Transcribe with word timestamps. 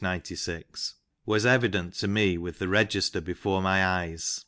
96)," 0.03 0.95
was 1.27 1.45
evident, 1.45 1.93
to 1.93 2.07
me 2.07 2.35
with 2.35 2.57
the 2.57 2.67
register 2.67 3.21
before 3.21 3.61
my 3.61 3.85
eyes. 3.85 4.39